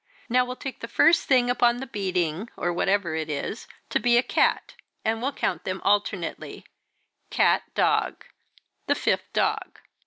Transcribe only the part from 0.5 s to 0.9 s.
take the